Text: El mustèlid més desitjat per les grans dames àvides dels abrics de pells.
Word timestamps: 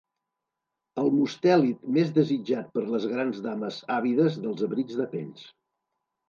El 1.01 1.09
mustèlid 1.17 1.83
més 1.97 2.09
desitjat 2.15 2.71
per 2.77 2.85
les 2.95 3.05
grans 3.13 3.43
dames 3.45 3.79
àvides 3.99 4.41
dels 4.47 4.65
abrics 4.71 4.99
de 5.03 5.09
pells. 5.15 5.47